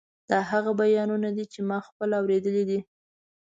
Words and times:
دا 0.29 0.39
هغه 0.51 0.71
بیانونه 0.79 1.29
دي 1.37 1.45
چې 1.53 1.59
ما 1.67 1.77
پخپله 1.85 2.15
اورېدلي 2.19 2.63
دي. 2.69 2.79